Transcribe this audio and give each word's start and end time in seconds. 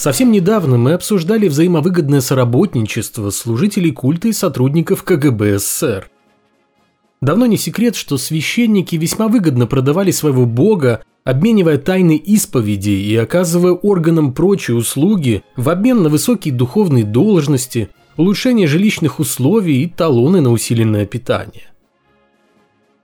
Совсем 0.00 0.32
недавно 0.32 0.78
мы 0.78 0.94
обсуждали 0.94 1.46
взаимовыгодное 1.46 2.22
соработничество 2.22 3.28
служителей 3.28 3.92
культа 3.92 4.28
и 4.28 4.32
сотрудников 4.32 5.04
КГБ 5.04 5.58
СССР. 5.58 6.10
Давно 7.20 7.44
не 7.44 7.58
секрет, 7.58 7.96
что 7.96 8.16
священники 8.16 8.96
весьма 8.96 9.28
выгодно 9.28 9.66
продавали 9.66 10.10
своего 10.10 10.46
бога, 10.46 11.02
обменивая 11.24 11.76
тайны 11.76 12.16
исповеди 12.16 12.88
и 12.88 13.14
оказывая 13.14 13.72
органам 13.72 14.32
прочие 14.32 14.74
услуги 14.78 15.42
в 15.54 15.68
обмен 15.68 16.02
на 16.02 16.08
высокие 16.08 16.54
духовные 16.54 17.04
должности, 17.04 17.90
улучшение 18.16 18.66
жилищных 18.66 19.20
условий 19.20 19.82
и 19.82 19.86
талоны 19.86 20.40
на 20.40 20.50
усиленное 20.50 21.04
питание. 21.04 21.70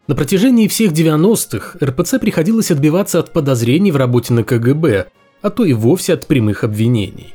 На 0.06 0.14
протяжении 0.14 0.66
всех 0.66 0.92
90-х 0.92 1.76
РПЦ 1.84 2.18
приходилось 2.18 2.70
отбиваться 2.70 3.18
от 3.18 3.34
подозрений 3.34 3.92
в 3.92 3.96
работе 3.96 4.32
на 4.32 4.44
КГБ, 4.44 5.08
а 5.42 5.50
то 5.50 5.64
и 5.64 5.72
вовсе 5.72 6.14
от 6.14 6.26
прямых 6.26 6.64
обвинений. 6.64 7.34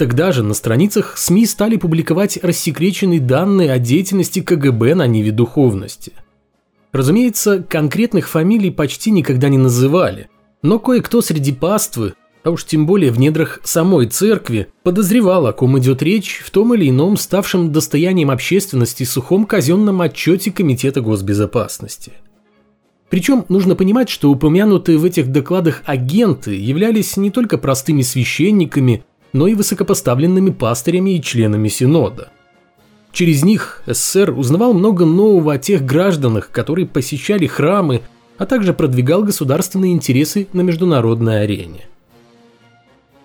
Тогда 0.00 0.32
же 0.32 0.42
на 0.42 0.54
страницах 0.54 1.18
СМИ 1.18 1.44
стали 1.44 1.76
публиковать 1.76 2.38
рассекреченные 2.42 3.20
данные 3.20 3.70
о 3.70 3.78
деятельности 3.78 4.40
КГБ 4.40 4.94
на 4.94 5.06
ниве 5.06 5.30
духовности. 5.30 6.12
Разумеется, 6.92 7.62
конкретных 7.62 8.28
фамилий 8.28 8.70
почти 8.70 9.10
никогда 9.10 9.50
не 9.50 9.58
называли, 9.58 10.30
но 10.62 10.78
кое-кто 10.78 11.20
среди 11.20 11.52
паствы, 11.52 12.14
а 12.42 12.50
уж 12.50 12.64
тем 12.64 12.86
более 12.86 13.12
в 13.12 13.18
недрах 13.18 13.60
самой 13.62 14.06
церкви, 14.06 14.68
подозревал, 14.82 15.46
о 15.46 15.52
ком 15.52 15.78
идет 15.78 16.02
речь 16.02 16.40
в 16.44 16.50
том 16.50 16.74
или 16.74 16.88
ином 16.88 17.18
ставшем 17.18 17.70
достоянием 17.70 18.30
общественности 18.30 19.04
сухом 19.04 19.44
казенном 19.44 20.00
отчете 20.00 20.50
Комитета 20.50 21.02
госбезопасности. 21.02 22.12
Причем 23.10 23.44
нужно 23.48 23.74
понимать, 23.74 24.08
что 24.08 24.30
упомянутые 24.30 24.96
в 24.96 25.04
этих 25.04 25.32
докладах 25.32 25.82
агенты 25.84 26.54
являлись 26.54 27.16
не 27.16 27.30
только 27.30 27.58
простыми 27.58 28.02
священниками, 28.02 29.04
но 29.32 29.48
и 29.48 29.54
высокопоставленными 29.54 30.50
пастырями 30.50 31.16
и 31.16 31.22
членами 31.22 31.68
Синода. 31.68 32.30
Через 33.12 33.42
них 33.42 33.82
СССР 33.86 34.32
узнавал 34.36 34.72
много 34.72 35.04
нового 35.04 35.54
о 35.54 35.58
тех 35.58 35.84
гражданах, 35.84 36.50
которые 36.50 36.86
посещали 36.86 37.46
храмы, 37.46 38.02
а 38.38 38.46
также 38.46 38.72
продвигал 38.72 39.24
государственные 39.24 39.92
интересы 39.92 40.46
на 40.52 40.60
международной 40.60 41.42
арене. 41.42 41.88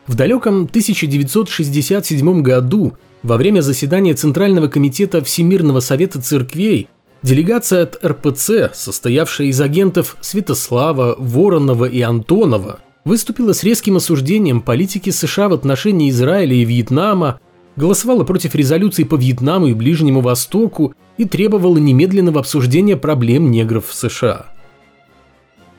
В 0.07 0.15
далеком 0.15 0.63
1967 0.63 2.41
году, 2.41 2.93
во 3.21 3.37
время 3.37 3.61
заседания 3.61 4.15
Центрального 4.15 4.67
комитета 4.67 5.23
Всемирного 5.23 5.79
совета 5.79 6.21
церквей, 6.21 6.89
делегация 7.25 7.83
от 7.83 8.05
РПЦ, 8.05 8.71
состоявшая 8.73 9.47
из 9.47 9.59
агентов 9.59 10.15
Святослава, 10.21 11.15
Воронова 11.17 11.85
и 11.85 11.99
Антонова, 12.01 12.79
выступила 13.03 13.53
с 13.53 13.63
резким 13.63 13.97
осуждением 13.97 14.61
политики 14.61 15.09
США 15.09 15.49
в 15.49 15.53
отношении 15.53 16.11
Израиля 16.11 16.55
и 16.55 16.63
Вьетнама, 16.63 17.39
голосовала 17.75 18.23
против 18.23 18.53
резолюций 18.53 19.05
по 19.05 19.15
Вьетнаму 19.15 19.67
и 19.67 19.73
Ближнему 19.73 20.21
Востоку 20.21 20.93
и 21.17 21.25
требовала 21.25 21.77
немедленного 21.77 22.39
обсуждения 22.39 22.95
проблем 22.95 23.49
негров 23.49 23.87
в 23.87 23.93
США. 23.95 24.45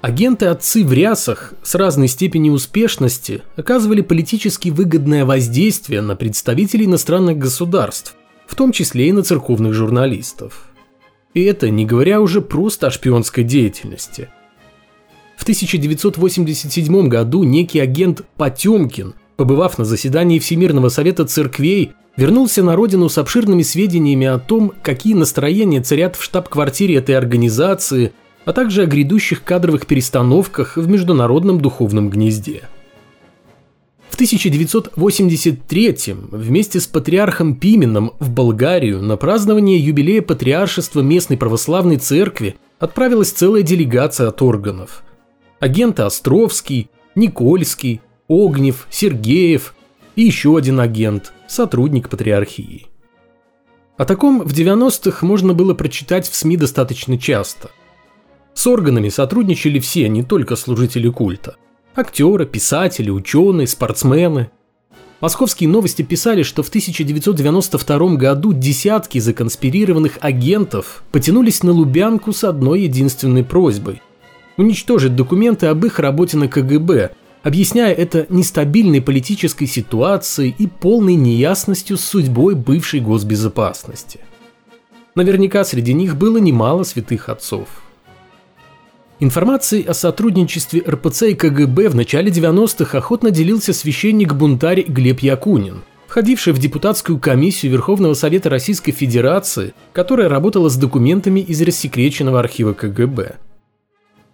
Агенты-отцы 0.02 0.84
в 0.84 0.92
рясах 0.92 1.54
с 1.62 1.74
разной 1.76 2.08
степенью 2.08 2.54
успешности 2.54 3.42
оказывали 3.56 4.02
политически 4.02 4.68
выгодное 4.70 5.24
воздействие 5.24 6.00
на 6.00 6.16
представителей 6.16 6.86
иностранных 6.86 7.38
государств, 7.38 8.14
в 8.46 8.56
том 8.56 8.72
числе 8.72 9.08
и 9.08 9.12
на 9.12 9.22
церковных 9.22 9.74
журналистов. 9.74 10.75
И 11.36 11.44
это 11.44 11.68
не 11.68 11.84
говоря 11.84 12.22
уже 12.22 12.40
просто 12.40 12.86
о 12.86 12.90
шпионской 12.90 13.44
деятельности. 13.44 14.30
В 15.36 15.42
1987 15.42 17.08
году 17.08 17.44
некий 17.44 17.78
агент 17.78 18.22
Потемкин, 18.38 19.12
побывав 19.36 19.76
на 19.76 19.84
заседании 19.84 20.38
Всемирного 20.38 20.88
совета 20.88 21.26
церквей, 21.26 21.92
вернулся 22.16 22.62
на 22.62 22.74
родину 22.74 23.10
с 23.10 23.18
обширными 23.18 23.60
сведениями 23.60 24.26
о 24.26 24.38
том, 24.38 24.72
какие 24.82 25.12
настроения 25.12 25.82
царят 25.82 26.16
в 26.16 26.22
штаб-квартире 26.22 26.96
этой 26.96 27.14
организации– 27.14 28.12
а 28.46 28.52
также 28.52 28.84
о 28.84 28.86
грядущих 28.86 29.42
кадровых 29.42 29.86
перестановках 29.86 30.76
в 30.76 30.88
международном 30.88 31.60
духовном 31.60 32.08
гнезде. 32.08 32.62
В 34.16 34.18
1983 34.18 36.14
вместе 36.30 36.80
с 36.80 36.86
патриархом 36.86 37.54
Пименом 37.54 38.14
в 38.18 38.30
Болгарию 38.30 39.02
на 39.02 39.18
празднование 39.18 39.78
юбилея 39.78 40.22
патриаршества 40.22 41.02
местной 41.02 41.36
православной 41.36 41.98
церкви 41.98 42.56
отправилась 42.78 43.30
целая 43.30 43.60
делегация 43.60 44.28
от 44.28 44.40
органов. 44.40 45.02
Агенты 45.60 46.00
Островский, 46.00 46.88
Никольский, 47.14 48.00
Огнев, 48.26 48.86
Сергеев 48.88 49.74
и 50.14 50.22
еще 50.22 50.56
один 50.56 50.80
агент, 50.80 51.34
сотрудник 51.46 52.08
патриархии. 52.08 52.86
О 53.98 54.06
таком 54.06 54.40
в 54.40 54.50
90-х 54.54 55.26
можно 55.26 55.52
было 55.52 55.74
прочитать 55.74 56.26
в 56.26 56.34
СМИ 56.34 56.56
достаточно 56.56 57.18
часто– 57.18 57.70
с 58.56 58.66
органами 58.66 59.10
сотрудничали 59.10 59.78
все, 59.78 60.08
не 60.08 60.22
только 60.22 60.56
служители 60.56 61.10
культа. 61.10 61.56
Актеры, 61.96 62.44
писатели, 62.44 63.08
ученые, 63.08 63.66
спортсмены. 63.66 64.50
Московские 65.22 65.70
новости 65.70 66.02
писали, 66.02 66.42
что 66.42 66.62
в 66.62 66.68
1992 66.68 68.16
году 68.16 68.52
десятки 68.52 69.18
законспирированных 69.18 70.18
агентов 70.20 71.02
потянулись 71.10 71.62
на 71.62 71.72
Лубянку 71.72 72.34
с 72.34 72.44
одной 72.44 72.82
единственной 72.82 73.44
просьбой– 73.44 74.02
уничтожить 74.58 75.16
документы 75.16 75.68
об 75.68 75.86
их 75.86 75.98
работе 75.98 76.36
на 76.36 76.48
КГБ, 76.48 77.12
объясняя 77.42 77.94
это 77.94 78.26
нестабильной 78.28 79.00
политической 79.00 79.64
ситуацией 79.64 80.54
и 80.58 80.66
полной 80.66 81.14
неясностью 81.14 81.96
с 81.96 82.04
судьбой 82.04 82.56
бывшей 82.56 83.00
госбезопасности. 83.00 84.20
Наверняка 85.14 85.64
среди 85.64 85.94
них 85.94 86.16
было 86.16 86.36
немало 86.36 86.82
святых 86.82 87.30
отцов– 87.30 87.68
Информацией 89.18 89.84
о 89.84 89.94
сотрудничестве 89.94 90.82
РПЦ 90.86 91.22
и 91.22 91.34
КГБ 91.34 91.88
в 91.88 91.94
начале 91.94 92.30
90-х 92.30 92.98
охотно 92.98 93.30
делился 93.30 93.72
священник-бунтарь 93.72 94.82
Глеб 94.82 95.20
Якунин, 95.20 95.84
входивший 96.06 96.52
в 96.52 96.58
депутатскую 96.58 97.18
комиссию 97.18 97.72
Верховного 97.72 98.12
Совета 98.12 98.50
Российской 98.50 98.92
Федерации, 98.92 99.72
которая 99.94 100.28
работала 100.28 100.68
с 100.68 100.76
документами 100.76 101.40
из 101.40 101.62
рассекреченного 101.62 102.40
архива 102.40 102.74
КГБ. 102.74 103.36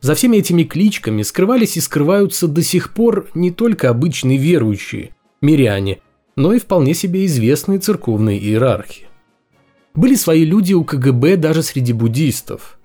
За 0.01 0.17
всеми 0.17 0.39
этими 0.39 0.65
кличками 0.65 1.23
скрывались 1.23 1.77
и 1.77 1.81
скрываются 1.81 2.49
до 2.49 2.63
сих 2.63 2.93
пор 2.93 3.29
не 3.37 3.53
только 3.53 3.89
обычные 3.89 4.37
верующие, 4.37 5.15
миряне, 5.41 6.01
но 6.35 6.55
и 6.55 6.59
вполне 6.59 6.95
себе 6.95 7.25
известные 7.27 7.79
церковные 7.79 8.41
иерархи. 8.41 9.07
Были 9.95 10.17
свои 10.17 10.45
люди 10.45 10.73
у 10.73 10.83
КГБ 10.83 11.37
даже 11.37 11.63
среди 11.63 11.93
буддистов– 11.93 12.81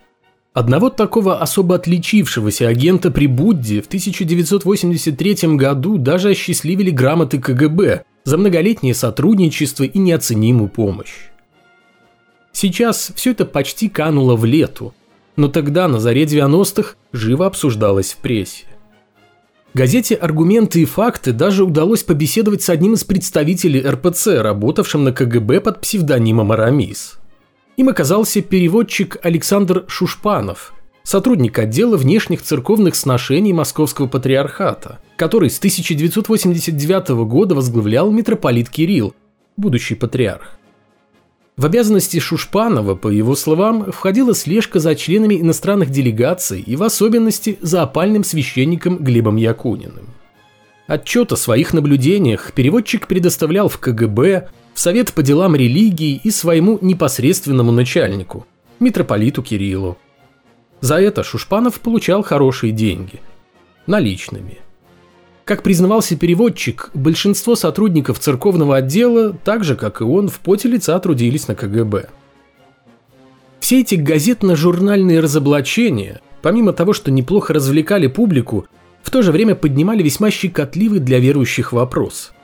Одного 0.58 0.90
такого 0.90 1.38
особо 1.38 1.76
отличившегося 1.76 2.68
агента 2.68 3.12
при 3.12 3.28
Будде 3.28 3.80
в 3.80 3.86
1983 3.86 5.56
году 5.56 6.00
даже 6.00 6.32
осчастливили 6.32 6.90
грамоты 6.90 7.38
КГБ 7.38 8.06
за 8.24 8.38
многолетнее 8.40 8.96
сотрудничество 8.96 9.84
и 9.84 10.00
неоценимую 10.00 10.70
помощь. 10.70 11.30
Сейчас 12.54 13.12
все 13.14 13.34
это 13.34 13.46
почти 13.46 13.88
кануло 13.88 14.36
в 14.36 14.46
лету, 14.46 14.96
но 15.36 15.48
тогда, 15.48 15.88
на 15.88 16.00
заре 16.00 16.24
90-х, 16.24 16.96
живо 17.14 17.46
обсуждалось 17.46 18.14
в 18.14 18.18
прессе. 18.18 18.66
Газете 19.76 20.16
«Аргументы 20.16 20.82
и 20.82 20.86
факты» 20.86 21.34
даже 21.34 21.66
удалось 21.66 22.02
побеседовать 22.02 22.64
с 22.64 22.72
одним 22.72 22.96
из 22.96 23.04
представителей 23.04 23.88
РПЦ, 23.88 24.42
работавшим 24.42 25.04
на 25.04 25.12
КГБ 25.12 25.62
под 25.62 25.82
псевдонимом 25.82 26.52
Арамис– 26.52 27.20
им 27.78 27.90
оказался 27.90 28.42
переводчик 28.42 29.18
Александр 29.22 29.86
Шушпанов, 29.88 30.74
сотрудник 31.04 31.58
отдела 31.60 31.96
внешних 31.96 32.42
церковных 32.42 32.96
сношений 32.96 33.54
Московского 33.54 34.08
патриархата, 34.08 35.00
который 35.16 35.52
с 35.52 35.60
1989 35.60 37.10
года 37.28 37.54
возглавлял 37.56 38.12
митрополит 38.12 38.70
Кирилл, 38.70 39.14
будущий 39.56 39.96
патриарх. 39.96 40.58
В 41.56 41.66
обязанности 41.66 42.20
Шушпанова, 42.20 42.96
по 42.96 43.08
его 43.08 43.36
словам, 43.36 43.92
входила 43.92 44.36
слежка 44.36 44.80
за 44.80 44.96
членами 44.96 45.40
иностранных 45.40 45.90
делегаций 45.90 46.62
и 46.62 46.76
в 46.76 46.84
особенности 46.84 47.58
за 47.62 47.84
опальным 47.84 48.24
священником 48.24 48.98
Глебом 48.98 49.38
Якуниным. 49.38 50.14
Отчет 50.88 51.32
о 51.32 51.36
своих 51.36 51.74
наблюдениях 51.74 52.54
переводчик 52.54 53.08
предоставлял 53.08 53.70
в 53.70 53.80
КГБ, 53.80 54.50
в 54.78 54.80
Совет 54.80 55.12
по 55.12 55.24
делам 55.24 55.56
религии 55.56 56.22
и 56.24 56.30
своему 56.30 56.78
непосредственному 56.82 57.72
начальнику, 57.72 58.46
митрополиту 58.80 59.42
Кириллу. 59.42 59.98
За 60.82 61.02
это 61.02 61.24
Шушпанов 61.24 61.80
получал 61.80 62.22
хорошие 62.22 62.72
деньги. 62.72 63.20
Наличными. 63.88 64.60
Как 65.46 65.64
признавался 65.64 66.16
переводчик, 66.16 66.92
большинство 66.94 67.56
сотрудников 67.56 68.20
церковного 68.20 68.76
отдела, 68.76 69.34
так 69.34 69.64
же 69.64 69.76
как 69.76 70.02
и 70.02 70.04
он, 70.04 70.30
в 70.30 70.38
поте 70.42 70.70
лица 70.70 71.00
трудились 71.00 71.48
на 71.48 71.56
КГБ. 71.56 72.10
Все 73.60 73.82
эти 73.82 73.96
газетно-журнальные 73.96 75.22
разоблачения, 75.22 76.22
помимо 76.44 76.72
того, 76.72 76.94
что 76.94 77.10
неплохо 77.10 77.52
развлекали 77.52 78.06
публику, 78.06 78.68
в 79.02 79.10
то 79.10 79.24
же 79.24 79.32
время 79.32 79.56
поднимали 79.56 80.04
весьма 80.04 80.30
щекотливый 80.30 81.00
для 81.00 81.18
верующих 81.18 81.74
вопрос– 81.74 82.32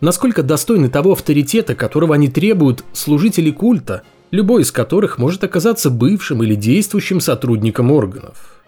Насколько 0.00 0.42
достойны 0.42 0.88
того 0.88 1.12
авторитета, 1.12 1.74
которого 1.74 2.14
они 2.14 2.28
требуют 2.28 2.84
служители 2.92 3.50
культа, 3.50 4.02
любой 4.30 4.62
из 4.62 4.72
которых 4.72 5.18
может 5.18 5.44
оказаться 5.44 5.90
бывшим 5.90 6.42
или 6.42 6.54
действующим 6.54 7.20
сотрудником 7.20 7.90
органов. 7.90 8.64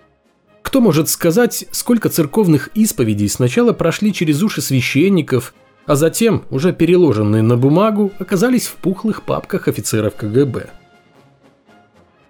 Кто 0.62 0.80
может 0.80 1.08
сказать, 1.08 1.66
сколько 1.70 2.08
церковных 2.08 2.70
исповедей 2.74 3.28
сначала 3.28 3.72
прошли 3.72 4.12
через 4.12 4.42
уши 4.42 4.60
священников, 4.60 5.54
а 5.86 5.96
затем, 5.96 6.44
уже 6.50 6.72
переложенные 6.72 7.42
на 7.42 7.56
бумагу, 7.56 8.12
оказались 8.18 8.66
в 8.66 8.74
пухлых 8.74 9.22
папках 9.22 9.68
офицеров 9.68 10.14
КГБ? 10.14 10.68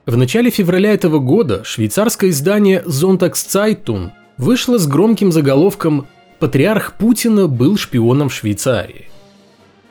В 0.06 0.16
начале 0.16 0.50
февраля 0.50 0.92
этого 0.92 1.18
года 1.18 1.64
швейцарское 1.64 2.30
издание 2.30 2.82
Sonntagszeitung 2.86 4.10
вышло 4.38 4.78
с 4.78 4.86
громким 4.86 5.32
заголовком 5.32 6.06
«Патриарх 6.38 6.94
Путина 6.94 7.46
был 7.48 7.76
шпионом 7.76 8.28
в 8.28 8.34
Швейцарии». 8.34 9.08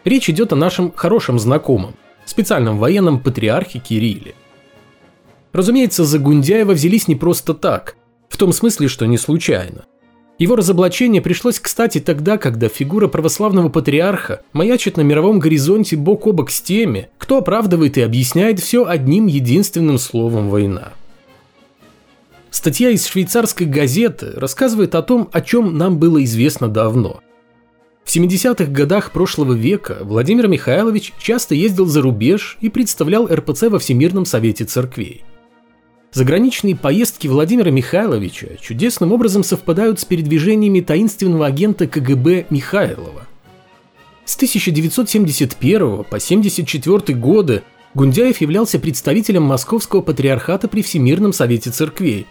Речь 0.04 0.30
идет 0.30 0.54
о 0.54 0.56
нашем 0.56 0.92
хорошем 0.92 1.40
знакомом, 1.40 1.96
специальном 2.26 2.78
военном 2.78 3.20
патриархе 3.20 3.80
Кирилле. 3.80 4.36
Разумеется, 5.52 6.06
за 6.06 6.20
Гундяева 6.20 6.72
взялись 6.72 7.08
не 7.08 7.16
просто 7.16 7.54
так, 7.54 7.98
в 8.30 8.38
том 8.38 8.54
смысле, 8.54 8.88
что 8.88 9.06
не 9.06 9.18
случайно– 9.18 9.86
его 10.40 10.56
разоблачение 10.56 11.20
пришлось 11.20 11.60
кстати 11.60 12.00
тогда, 12.00 12.38
когда 12.38 12.68
фигура 12.68 13.08
православного 13.08 13.70
патриарха 13.70 14.42
маячит 14.54 14.96
на 14.96 15.02
мировом 15.02 15.40
горизонте 15.40 15.96
бок 15.96 16.28
о 16.28 16.32
бок 16.32 16.52
с 16.52 16.62
теми, 16.62 17.10
кто 17.18 17.40
оправдывает 17.40 17.98
и 17.98 18.02
объясняет 18.02 18.60
все 18.60 18.86
одним 18.86 19.26
единственным 19.26 19.98
словом 19.98 20.50
«война». 20.50 20.94
Статья 22.58 22.90
из 22.90 23.06
швейцарской 23.06 23.68
газеты 23.68 24.32
рассказывает 24.36 24.96
о 24.96 25.04
том, 25.04 25.30
о 25.32 25.42
чем 25.42 25.78
нам 25.78 26.00
было 26.00 26.24
известно 26.24 26.68
давно. 26.68 27.20
В 28.04 28.10
70-х 28.10 28.72
годах 28.72 29.12
прошлого 29.12 29.54
века 29.54 30.00
Владимир 30.02 30.48
Михайлович 30.48 31.14
часто 31.20 31.54
ездил 31.54 31.86
за 31.86 32.02
рубеж 32.02 32.58
и 32.60 32.70
представлял 32.70 33.28
РПЦ 33.28 33.66
во 33.70 33.78
Всемирном 33.78 34.26
Совете 34.26 34.66
Церквей– 34.66 35.24
Заграничные 36.14 36.76
поездки 36.76 37.28
Владимира 37.28 37.70
Михайловича 37.70 38.48
чудесным 38.60 39.12
образом 39.12 39.44
совпадают 39.44 40.00
с 40.00 40.06
передвижениями 40.06 40.80
таинственного 40.80 41.46
агента 41.46 41.86
КГБ 41.86 42.48
Михайлова. 42.50 43.28
С 44.26 44.36
1971 44.36 45.80
по 45.80 46.00
1974 46.00 47.20
годы 47.20 47.62
Гундяев 47.94 48.42
являлся 48.42 48.80
представителем 48.80 49.44
Московского 49.44 50.02
патриархата 50.02 50.68
при 50.68 50.82
Всемирном 50.82 51.34
Совете 51.34 51.70
Церквей, 51.70 52.26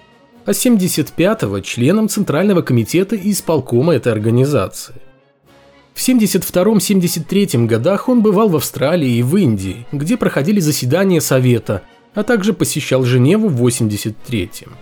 а 0.47 0.55
с 0.55 0.61
1975 0.61 1.65
членом 1.65 2.09
Центрального 2.09 2.63
комитета 2.63 3.17
и 3.17 3.33
исполкома 3.33 3.95
этой 3.95 4.13
организации. 4.13 4.95
В 5.95 6.09
1972-1973 6.09 7.67
годах 7.67 8.09
он 8.09 8.23
бывал 8.23 8.49
в 8.49 8.57
Австралии 8.57 9.17
и 9.17 9.23
в 9.23 9.37
Индии, 9.37 9.87
где 9.93 10.17
проходили 10.17 10.61
заседания 10.61 11.21
Совета– 11.21 11.83
а 12.17 12.25
также 12.25 12.55
посещал 12.55 13.05
Женеву 13.05 13.49
в 13.49 13.65
83-м. 13.65 14.73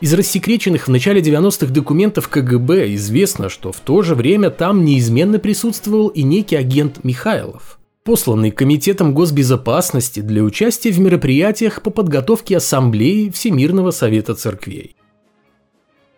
Из 0.00 0.12
рассекреченных 0.12 0.88
в 0.88 0.90
начале 0.90 1.20
90-х 1.20 1.72
документов 1.72 2.28
КГБ 2.28 2.94
известно, 2.94 3.48
что 3.48 3.70
в 3.70 3.80
то 3.80 4.02
же 4.02 4.14
время 4.14 4.50
там 4.50 4.84
неизменно 4.84 5.38
присутствовал 5.38 6.08
и 6.08 6.22
некий 6.22 6.56
агент 6.56 7.04
Михайлов, 7.04 7.78
посланный 8.04 8.50
Комитетом 8.50 9.14
госбезопасности 9.14 10.20
для 10.20 10.42
участия 10.42 10.90
в 10.90 11.00
мероприятиях 11.00 11.80
по 11.80 11.88
подготовке 11.90 12.58
Ассамблеи 12.58 13.30
Всемирного 13.30 13.92
Совета 13.92 14.34
Церквей. 14.34 14.94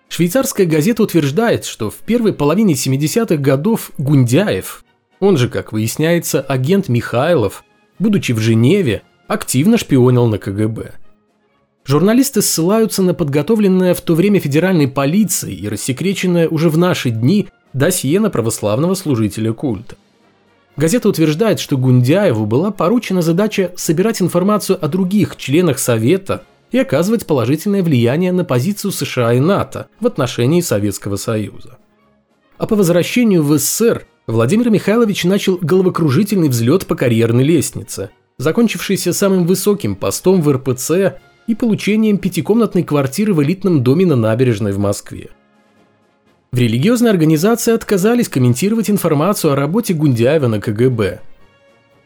Швейцарская 0.09 0.67
газета 0.67 1.05
утверждает, 1.05 1.65
что 1.65 1.91
в 1.91 1.99
первой 1.99 2.33
половине 2.33 2.75
70-х 2.75 3.37
годов 3.37 3.93
Гундяев, 3.99 4.85
он 5.21 5.37
же, 5.37 5.49
как 5.49 5.73
выясняется, 5.73 6.41
агент 6.41 6.88
Михайлов, 6.88 7.65
будучи 8.00 8.33
в 8.33 8.41
Женеве, 8.41 9.03
активно 9.29 9.79
шпионил 9.79 10.27
на 10.27 10.38
КГБ. 10.38 10.94
Журналисты 11.85 12.43
ссылаются 12.43 13.03
на 13.03 13.15
подготовленное 13.15 13.94
в 13.94 14.00
то 14.00 14.17
время 14.17 14.41
федеральной 14.41 14.88
полицией 14.88 15.56
и 15.56 15.69
рассекреченное 15.69 16.49
уже 16.49 16.69
в 16.69 16.77
наши 16.77 17.11
дни 17.11 17.47
досье 17.73 18.19
на 18.19 18.29
православного 18.29 18.94
служителя 18.94 19.53
культа. 19.53 19.97
Газета 20.76 21.08
утверждает, 21.08 21.58
что 21.58 21.78
Гундяеву 21.78 22.46
была 22.46 22.70
поручена 22.70 23.23
задача 23.23 23.73
собирать 23.76 24.20
информацию 24.20 24.78
о 24.84 24.88
других 24.88 25.37
членах 25.37 25.78
Совета 25.78 26.44
и 26.70 26.78
оказывать 26.78 27.26
положительное 27.26 27.82
влияние 27.82 28.32
на 28.32 28.44
позицию 28.44 28.93
США 28.93 29.32
и 29.32 29.40
НАТО 29.40 29.88
в 30.00 30.06
отношении 30.06 30.61
Советского 30.61 31.17
Союза. 31.17 31.78
А 32.58 32.67
по 32.67 32.76
возвращению 32.76 33.43
в 33.43 33.56
СССР 33.56 34.06
Владимир 34.26 34.70
Михайлович 34.70 35.25
начал 35.25 35.58
головокружительный 35.61 36.49
взлет 36.49 36.87
по 36.87 36.94
карьерной 36.94 37.44
лестнице– 37.44 38.11
закончившийся 38.38 39.12
самым 39.12 39.46
высоким 39.46 39.96
постом 39.96 40.43
в 40.43 40.52
РПЦ 40.52 41.19
и 41.46 41.55
получением 41.55 42.19
пятикомнатной 42.19 42.82
квартиры 42.82 43.34
в 43.34 43.43
элитном 43.43 43.82
доме 43.82 44.06
на 44.06 44.17
набережной 44.17 44.73
в 44.73 44.78
Москве. 44.78 45.31
В 46.56 46.58
религиозной 46.58 47.11
организации 47.11 47.75
отказались 47.75 48.31
комментировать 48.31 48.88
информацию 48.88 49.53
о 49.53 49.56
работе 49.56 49.93
Гундяева 49.93 50.47
на 50.47 50.58
КГБ. 50.58 51.20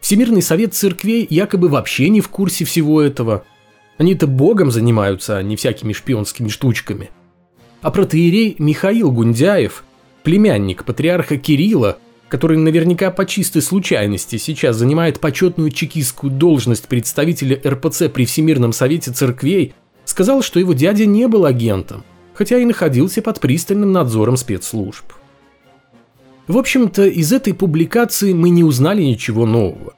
Всемирный 0.00 0.42
совет 0.42 0.74
церквей 0.74 1.24
якобы 1.30 1.68
вообще 1.68 2.08
не 2.08 2.20
в 2.20 2.28
курсе 2.28 2.64
всего 2.64 3.00
этого. 3.00 3.44
Они-то 3.96 4.26
богом 4.26 4.72
занимаются, 4.72 5.36
а 5.36 5.42
не 5.44 5.54
всякими 5.54 5.92
шпионскими 5.92 6.48
штучками. 6.48 7.10
А 7.80 7.92
протеерей 7.92 8.56
Михаил 8.58 9.12
Гундяев, 9.12 9.84
племянник 10.24 10.84
патриарха 10.84 11.36
Кирилла, 11.36 11.98
который 12.28 12.56
наверняка 12.56 13.12
по 13.12 13.26
чистой 13.26 13.62
случайности 13.62 14.34
сейчас 14.36 14.74
занимает 14.74 15.20
почетную 15.20 15.70
чекистскую 15.70 16.32
должность 16.32 16.88
представителя 16.88 17.60
РПЦ 17.64 18.10
при 18.12 18.24
Всемирном 18.24 18.72
Совете 18.72 19.12
Церквей, 19.12 19.74
сказал, 20.04 20.42
что 20.42 20.58
его 20.58 20.72
дядя 20.72 21.06
не 21.06 21.28
был 21.28 21.44
агентом, 21.44 22.02
хотя 22.40 22.56
и 22.56 22.64
находился 22.64 23.20
под 23.20 23.38
пристальным 23.38 23.92
надзором 23.92 24.38
спецслужб. 24.38 25.04
В 26.48 26.56
общем-то, 26.56 27.04
из 27.06 27.34
этой 27.34 27.52
публикации 27.52 28.32
мы 28.32 28.48
не 28.48 28.64
узнали 28.64 29.02
ничего 29.02 29.44
нового. 29.44 29.92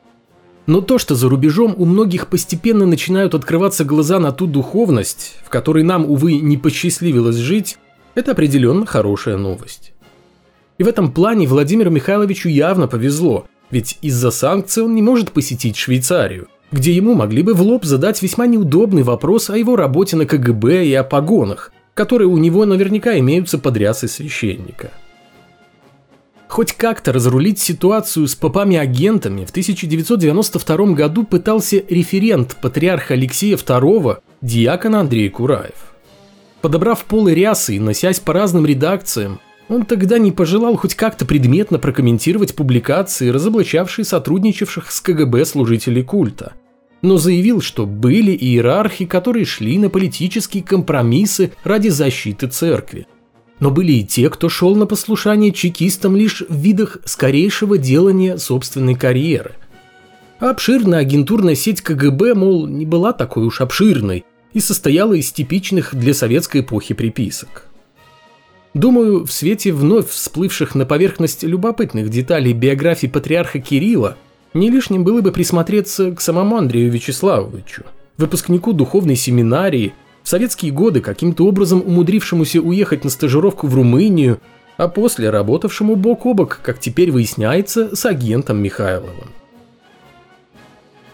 Но 0.67 0.81
то, 0.81 0.99
что 0.99 1.15
за 1.15 1.29
рубежом 1.29 1.73
у 1.79 1.85
многих 1.85 2.27
постепенно 2.27 2.85
начинают 2.85 3.37
открываться 3.37 3.85
глаза 3.85 4.19
на 4.19 4.33
ту 4.33 4.49
духовность, 4.49 5.37
в 5.45 5.51
которой 5.51 5.85
нам, 5.85 6.05
увы, 6.05 6.41
не 6.41 6.57
посчастливилось 6.57 7.37
жить, 7.37 7.79
это 8.17 8.33
определенно 8.33 8.87
хорошая 8.87 9.37
новость. 9.37 9.93
И 10.79 10.83
в 10.83 10.89
этом 10.89 11.13
плане 11.13 11.47
Владимиру 11.47 11.93
Михайловичу 11.93 12.49
явно 12.49 12.89
повезло, 12.89 13.47
ведь 13.71 13.99
из-за 14.03 14.33
санкций 14.33 14.83
он 14.83 14.97
не 14.97 15.03
может 15.03 15.31
посетить 15.31 15.77
Швейцарию, 15.77 16.49
где 16.73 16.93
ему 16.93 17.15
могли 17.15 17.45
бы 17.45 17.55
в 17.55 17.63
лоб 17.63 17.85
задать 17.85 18.21
весьма 18.21 18.47
неудобный 18.47 19.05
вопрос 19.05 19.49
о 19.49 19.57
его 19.57 19.77
работе 19.77 20.17
на 20.17 20.27
КГБ 20.27 20.87
и 20.87 20.95
о 20.95 21.05
погонах, 21.05 21.71
которые 21.95 22.29
у 22.29 22.39
него 22.39 22.65
наверняка 22.65 23.19
имеются 23.19 23.59
под 23.59 23.77
рясой 23.77 24.09
священника. 24.09 24.91
Хоть 26.49 26.73
как-то 26.75 27.13
разрулить 27.13 27.59
ситуацию 27.59 28.29
с 28.29 28.35
попами-агентами 28.35 29.47
в 29.47 29.51
1992 29.51 30.77
году 30.93 31.25
пытался 31.25 31.83
референт 31.89 32.57
патриарха 32.61 33.15
Алексея 33.15 33.57
II, 33.57 34.19
диакон 34.43 34.97
Андрей 34.97 35.31
Кураев. 35.31 35.95
Подобрав 36.61 37.05
полы 37.07 37.35
рясы 37.35 37.77
и 37.77 37.81
носясь 37.81 38.21
по 38.21 38.35
разным 38.35 38.67
редакциям, 38.67 39.41
он 39.69 39.87
тогда 39.87 40.19
не 40.19 40.31
пожелал 40.31 40.77
хоть 40.77 40.95
как-то 40.95 41.25
предметно 41.25 41.79
прокомментировать 41.79 42.55
публикации, 42.55 43.31
разоблачавшие 43.31 44.05
сотрудничавших 44.05 44.93
с 44.93 45.01
КГБ 45.01 45.47
служителей 45.47 46.03
культа. 46.03 46.53
Но 47.03 47.19
заявил, 47.19 47.61
что 47.61 47.85
были 47.85 48.31
иерархи, 48.31 49.05
которые 49.05 49.45
шли 49.45 49.77
на 49.79 49.91
политические 49.91 50.63
компромиссы 50.63 51.53
ради 51.65 51.89
защиты 51.89 52.47
церкви. 52.47 53.07
Но 53.59 53.71
были 53.71 53.93
и 53.93 54.05
те, 54.05 54.31
кто 54.31 54.49
шел 54.49 54.75
на 54.77 54.87
послушание 54.87 55.53
чекистам 55.53 56.17
лишь 56.17 56.43
в 56.49 56.55
видах 56.55 56.99
скорейшего 57.05 57.77
делания 57.77 58.37
собственной 58.37 58.95
карьеры. 58.95 59.53
Обширная 60.39 61.01
агентурная 61.01 61.55
сеть 61.55 61.83
КГБ, 61.83 62.35
мол, 62.35 62.67
не 62.67 62.87
была 62.87 63.13
такой 63.13 63.45
уж 63.45 63.61
обширной 63.61 64.25
и 64.53 64.61
состояла 64.61 65.15
из 65.15 65.31
типичных 65.33 65.95
для 65.95 66.15
советской 66.15 66.63
эпохи 66.63 66.95
приписок. 66.95 67.67
Думаю, 68.75 69.27
в 69.27 69.33
свете 69.33 69.73
вновь 69.73 70.09
всплывших 70.09 70.75
на 70.75 70.87
поверхность 70.87 71.43
любопытных 71.43 72.09
деталей 72.09 72.53
биографии 72.55 73.07
патриарха 73.07 73.61
Кирилла, 73.61 74.17
не 74.55 74.71
лишним 74.71 75.05
было 75.05 75.21
бы 75.21 75.33
присмотреться 75.33 76.13
к 76.13 76.21
самому 76.21 76.57
Андрею 76.57 76.91
Вячеславовичу, 76.91 77.85
выпускнику 78.17 78.73
духовной 78.73 79.17
семинарии, 79.17 79.95
в 80.23 80.29
советские 80.29 80.73
годы 80.73 81.01
каким-то 81.01 81.47
образом 81.47 81.83
умудрившемуся 81.85 82.61
уехать 82.61 83.05
на 83.05 83.11
стажировку 83.11 83.67
в 83.67 83.75
Румынию, 83.75 84.41
а 84.77 84.89
после 84.89 85.31
работавшему 85.31 85.97
бок 85.97 86.27
о 86.27 86.35
бок, 86.35 86.61
как 86.63 86.79
теперь 86.79 87.11
выясняется, 87.11 87.95
с 87.95 88.07
агентом 88.07 88.59
Михайловым. 88.59 89.31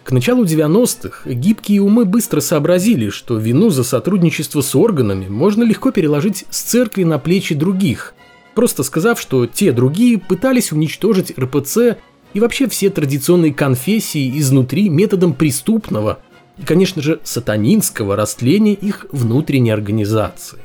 К 0.04 0.12
началу 0.12 0.44
90-х 0.44 1.30
гибкие 1.30 1.82
умы 1.82 2.06
быстро 2.06 2.40
сообразили, 2.40 3.10
что 3.10 3.36
вину 3.36 3.68
за 3.68 3.84
сотрудничество 3.84 4.62
с 4.62 4.74
органами 4.74 5.28
можно 5.28 5.64
легко 5.64 5.90
переложить 5.90 6.46
с 6.48 6.62
церкви 6.62 7.04
на 7.04 7.18
плечи 7.18 7.54
других, 7.54 8.14
просто 8.54 8.84
сказав, 8.84 9.20
что 9.20 9.46
те 9.46 9.70
другие 9.70 10.18
пытались 10.18 10.72
уничтожить 10.72 11.38
РПЦ 11.38 11.98
и 12.34 12.40
вообще 12.40 12.68
все 12.68 12.90
традиционные 12.90 13.52
конфессии 13.52 14.38
изнутри 14.38 14.88
методом 14.88 15.34
преступного 15.34 16.20
и, 16.58 16.62
конечно 16.62 17.02
же, 17.02 17.20
сатанинского 17.24 18.16
растления 18.16 18.74
их 18.74 19.06
внутренней 19.10 19.70
организации. 19.70 20.58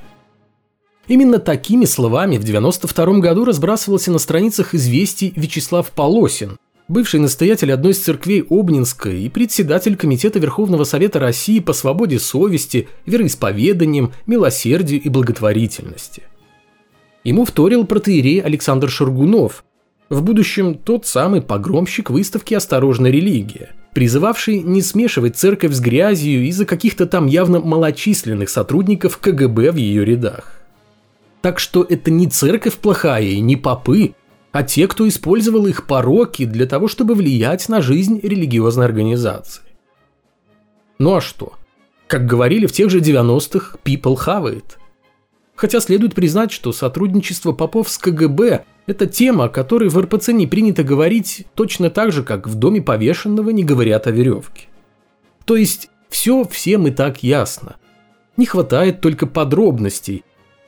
Именно 1.07 1.39
такими 1.39 1.85
словами 1.85 2.37
в 2.37 2.43
92 2.43 3.19
году 3.19 3.43
разбрасывался 3.45 4.11
на 4.11 4.19
страницах 4.19 4.73
известий 4.73 5.33
Вячеслав 5.35 5.91
Полосин, 5.91 6.57
бывший 6.87 7.19
настоятель 7.19 7.73
одной 7.73 7.91
из 7.91 7.99
церквей 7.99 8.45
Обнинской 8.49 9.23
и 9.23 9.29
председатель 9.29 9.97
Комитета 9.97 10.39
Верховного 10.39 10.85
Совета 10.85 11.19
России 11.19 11.59
по 11.59 11.73
свободе 11.73 12.19
совести, 12.19 12.87
вероисповеданиям, 13.05 14.13
милосердию 14.25 15.01
и 15.01 15.09
благотворительности. 15.09 16.23
Ему 17.25 17.45
вторил 17.45 17.85
протеерей 17.85 18.41
Александр 18.41 18.89
Шаргунов, 18.89 19.65
в 20.09 20.21
будущем 20.21 20.75
тот 20.75 21.05
самый 21.05 21.41
погромщик 21.41 22.09
выставки 22.09 22.53
«Осторожная 22.53 23.11
религия», 23.11 23.71
призывавший 23.93 24.61
не 24.61 24.81
смешивать 24.81 25.37
церковь 25.37 25.73
с 25.73 25.79
грязью 25.79 26.45
из-за 26.47 26.65
каких-то 26.65 27.05
там 27.05 27.27
явно 27.27 27.59
малочисленных 27.59 28.49
сотрудников 28.49 29.17
КГБ 29.17 29.71
в 29.71 29.75
ее 29.75 30.05
рядах. 30.05 30.61
Так 31.41 31.59
что 31.59 31.83
это 31.83 32.11
не 32.11 32.27
церковь 32.27 32.75
плохая 32.75 33.23
и 33.23 33.39
не 33.39 33.55
попы, 33.55 34.13
а 34.51 34.63
те, 34.63 34.87
кто 34.87 35.07
использовал 35.07 35.65
их 35.65 35.87
пороки 35.87 36.45
для 36.45 36.67
того, 36.67 36.87
чтобы 36.87 37.15
влиять 37.15 37.67
на 37.69 37.81
жизнь 37.81 38.19
религиозной 38.21 38.85
организации. 38.85 39.63
Ну 40.99 41.15
а 41.15 41.21
что? 41.21 41.53
Как 42.07 42.27
говорили 42.27 42.67
в 42.67 42.71
тех 42.71 42.89
же 42.89 42.99
90-х, 42.99 43.77
people 43.83 44.15
have 44.25 44.45
it. 44.45 44.77
Хотя 45.55 45.79
следует 45.79 46.15
признать, 46.15 46.51
что 46.51 46.71
сотрудничество 46.71 47.51
попов 47.51 47.89
с 47.89 47.97
КГБ– 47.97 48.65
это 48.87 49.05
тема, 49.05 49.45
о 49.45 49.49
которой 49.49 49.89
в 49.89 49.97
РПЦ 49.97 50.29
не 50.29 50.47
принято 50.47 50.83
говорить 50.83 51.45
точно 51.55 51.89
так 51.89 52.11
же, 52.11 52.23
как 52.23 52.47
в 52.47 52.55
доме 52.55 52.81
повешенного 52.81 53.51
не 53.51 53.63
говорят 53.63 54.07
о 54.07 54.11
веревке. 54.11 54.67
То 55.45 55.55
есть 55.55 55.89
все 56.09 56.43
всем 56.45 56.87
и 56.87 56.91
так 56.91 57.23
ясно. 57.23 57.75
Не 58.35 58.45
хватает 58.45 58.99
только 59.01 59.27
подробностей, 59.27 60.23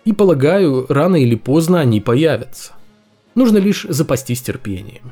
и 0.06 0.14
полагаю, 0.14 0.86
рано 0.88 1.16
или 1.16 1.36
поздно 1.36 1.80
они 1.80 2.00
появятся. 2.00 2.74
Нужно 3.34 3.58
лишь 3.58 3.86
запастись 3.90 4.42
терпением. 4.42 5.12